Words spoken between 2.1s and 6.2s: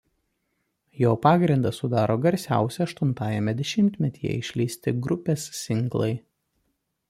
garsiausi aštuntajame dešimtmetyje išleisti grupės singlai.